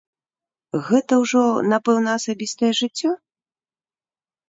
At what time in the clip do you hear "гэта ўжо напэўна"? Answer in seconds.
0.87-2.17